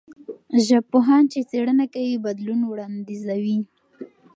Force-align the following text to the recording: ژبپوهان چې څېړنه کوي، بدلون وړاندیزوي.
ژبپوهان 0.67 1.23
چې 1.31 1.39
څېړنه 1.49 1.85
کوي، 1.93 2.17
بدلون 2.25 2.59
وړاندیزوي. 2.65 3.57